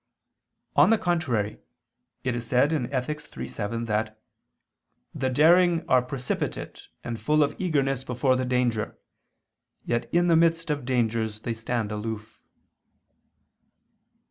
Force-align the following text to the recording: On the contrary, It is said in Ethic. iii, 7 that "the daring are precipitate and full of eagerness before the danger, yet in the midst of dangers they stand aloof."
On 0.75 0.89
the 0.89 0.97
contrary, 0.97 1.59
It 2.23 2.35
is 2.35 2.47
said 2.47 2.73
in 2.73 2.91
Ethic. 2.91 3.19
iii, 3.37 3.47
7 3.47 3.85
that 3.85 4.19
"the 5.13 5.29
daring 5.29 5.87
are 5.87 6.01
precipitate 6.01 6.87
and 7.03 7.21
full 7.21 7.43
of 7.43 7.55
eagerness 7.59 8.03
before 8.03 8.35
the 8.35 8.43
danger, 8.43 8.97
yet 9.85 10.11
in 10.11 10.25
the 10.27 10.35
midst 10.35 10.71
of 10.71 10.85
dangers 10.85 11.41
they 11.41 11.53
stand 11.53 11.91
aloof." 11.91 12.41